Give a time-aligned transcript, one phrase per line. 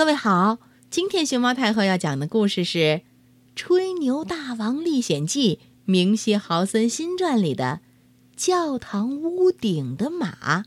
[0.00, 0.56] 各位好，
[0.88, 2.78] 今天熊猫太后要讲的故事是
[3.54, 7.80] 《吹牛大王历险记》明希豪森新传里的
[8.42, 10.62] 《教堂屋顶的马》。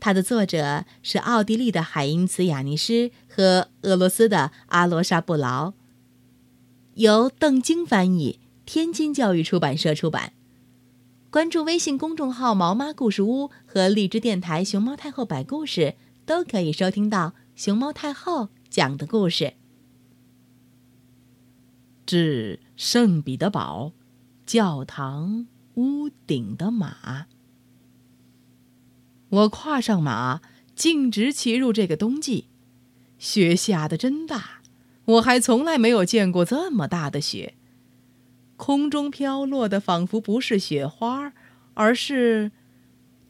[0.00, 5.74] 它的作者是奥地利的海因茨·雅尼施和俄罗斯的阿罗沙布劳，
[6.94, 10.32] 由邓晶翻译，天津教育出版社出版。
[11.28, 17.34] 关注微信公众号“毛妈故事屋”和荔枝电台“熊猫太后摆故事”，都可以收听到。
[17.54, 19.54] 熊猫太后讲的故事：
[22.04, 23.92] 致圣彼得堡
[24.44, 27.26] 教堂屋顶的马。
[29.28, 30.40] 我跨上马，
[30.74, 32.46] 径直骑入这个冬季。
[33.18, 34.60] 雪下的真大，
[35.04, 37.54] 我还从来没有见过这么大的雪。
[38.56, 41.32] 空中飘落的仿佛不是雪花，
[41.74, 42.50] 而是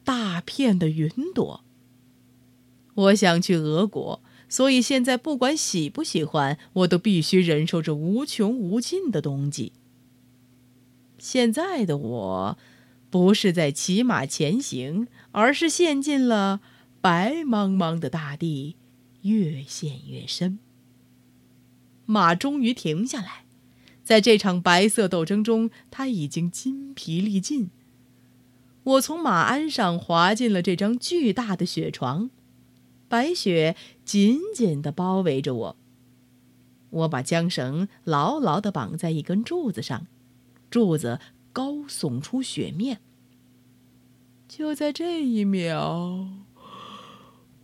[0.02, 1.63] 大片的云朵。
[2.94, 9.72] 我想去俄国，所以现在不管喜不喜欢，我都必须忍受着无穷无尽的冬季。
[11.18, 12.58] 现在的我，
[13.10, 16.60] 不是在骑马前行，而是陷进了
[17.00, 18.76] 白茫茫的大地，
[19.22, 20.58] 越陷越深。
[22.06, 23.44] 马终于停下来，
[24.04, 27.70] 在这场白色斗争中，他已经筋疲力尽。
[28.82, 32.30] 我从马鞍上滑进了这张巨大的雪床。
[33.14, 35.76] 白雪紧紧地包围着我。
[36.90, 40.08] 我把缰绳牢牢地绑在一根柱子上，
[40.68, 41.20] 柱子
[41.52, 43.00] 高耸出雪面。
[44.48, 46.26] 就在这一秒，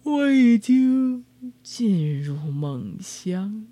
[0.05, 1.25] 我已经
[1.65, 3.67] 进入梦乡。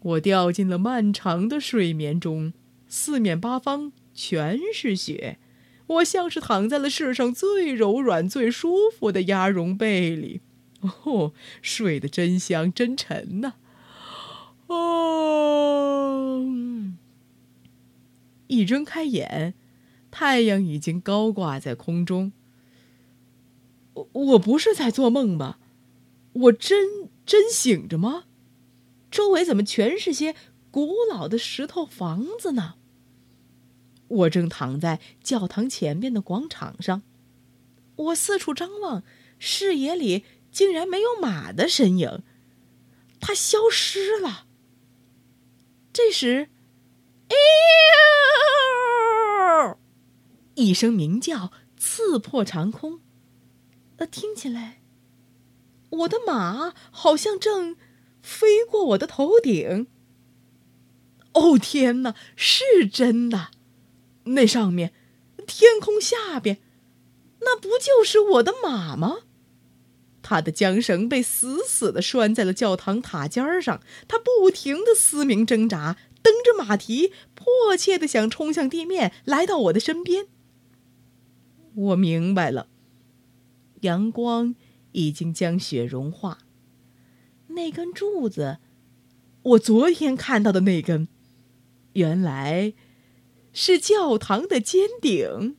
[0.00, 2.54] 我掉进了漫长的睡眠中，
[2.88, 5.38] 四面八方全是雪。
[5.86, 10.40] 我像是躺在了世上最柔软、最舒服的鸭绒被里，
[10.80, 13.54] 哦，睡得真香，真沉呐！
[14.68, 16.44] 哦，
[18.46, 19.54] 一睁开眼，
[20.10, 22.32] 太阳已经高挂在空中。
[23.94, 25.58] 我我不是在做梦吧？
[26.32, 28.24] 我真真醒着吗？
[29.10, 30.34] 周围怎么全是些
[30.70, 32.76] 古老的石头房子呢？
[34.12, 37.02] 我正躺在教堂前边的广场上，
[37.96, 39.02] 我四处张望，
[39.38, 42.22] 视野里竟然没有马的身影，
[43.20, 44.46] 它消失了。
[45.92, 46.48] 这时，
[47.28, 47.36] 哎！
[50.54, 53.00] 一声鸣叫刺破长空，
[53.96, 54.82] 呃，听起来，
[55.88, 57.76] 我的马好像正
[58.20, 59.86] 飞过我的头顶。
[61.32, 63.50] 哦天哪，是真的！
[64.24, 64.92] 那上面，
[65.46, 66.58] 天空下边，
[67.40, 69.18] 那不就是我的马吗？
[70.22, 80.28] 他的缰绳被死死的拴在了教堂塔尖上，他不停的嘶鸣挣扎，蹬着马蹄，迫切的想冲向地面，来到我的身边。
[81.74, 82.68] 我明白了，
[83.80, 84.54] 阳光
[84.92, 86.38] 已经将雪融化。
[87.48, 88.58] 那根柱子，
[89.42, 91.08] 我昨天看到的那根，
[91.94, 92.74] 原来。
[93.52, 95.56] 是教堂的尖顶。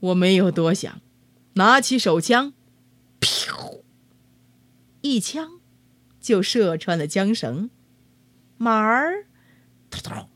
[0.00, 1.00] 我没有多想，
[1.54, 2.52] 拿起手枪，
[3.20, 3.80] 噗，
[5.00, 5.60] 一枪
[6.20, 7.70] 就射穿了缰绳，
[8.58, 9.26] 马儿，
[9.90, 10.26] 突突，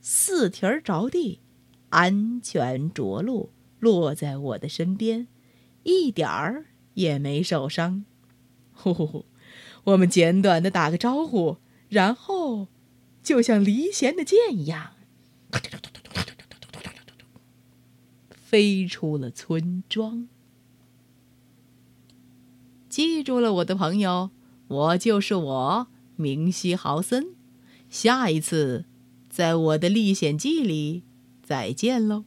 [0.00, 1.40] 四蹄儿着地，
[1.90, 5.28] 安全着陆，落在我的身边，
[5.84, 8.04] 一点儿也没受伤。
[8.72, 9.26] 呼呼呼，
[9.84, 11.58] 我们简短的打个招呼，
[11.88, 12.68] 然后
[13.22, 14.94] 就像离弦的箭一样。
[18.30, 20.26] 飞出了村庄。
[22.88, 24.30] 记住了，我的朋友，
[24.68, 27.28] 我就是我，明希豪森。
[27.90, 28.86] 下一次，
[29.28, 31.02] 在我的历险记里，
[31.42, 32.24] 再见喽。